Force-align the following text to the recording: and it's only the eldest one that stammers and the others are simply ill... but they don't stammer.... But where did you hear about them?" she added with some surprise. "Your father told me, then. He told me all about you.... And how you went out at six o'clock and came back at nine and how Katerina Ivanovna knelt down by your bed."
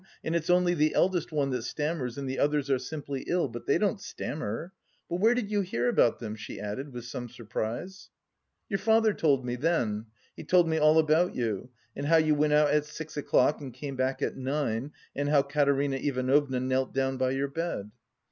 and 0.23 0.35
it's 0.35 0.49
only 0.49 0.73
the 0.73 0.95
eldest 0.95 1.31
one 1.31 1.51
that 1.51 1.61
stammers 1.61 2.17
and 2.17 2.27
the 2.27 2.39
others 2.39 2.71
are 2.71 2.79
simply 2.79 3.21
ill... 3.27 3.47
but 3.47 3.67
they 3.67 3.77
don't 3.77 4.01
stammer.... 4.01 4.73
But 5.07 5.19
where 5.19 5.35
did 5.35 5.51
you 5.51 5.61
hear 5.61 5.87
about 5.87 6.17
them?" 6.17 6.35
she 6.35 6.59
added 6.59 6.91
with 6.91 7.05
some 7.05 7.29
surprise. 7.29 8.09
"Your 8.67 8.79
father 8.79 9.13
told 9.13 9.45
me, 9.45 9.55
then. 9.55 10.07
He 10.35 10.43
told 10.43 10.67
me 10.67 10.79
all 10.79 10.97
about 10.97 11.35
you.... 11.35 11.69
And 11.95 12.07
how 12.07 12.17
you 12.17 12.33
went 12.33 12.53
out 12.53 12.71
at 12.71 12.85
six 12.85 13.15
o'clock 13.15 13.61
and 13.61 13.71
came 13.71 13.95
back 13.95 14.23
at 14.23 14.35
nine 14.35 14.91
and 15.15 15.29
how 15.29 15.43
Katerina 15.43 15.97
Ivanovna 15.97 16.59
knelt 16.59 16.95
down 16.95 17.17
by 17.17 17.29
your 17.29 17.49
bed." 17.49 17.91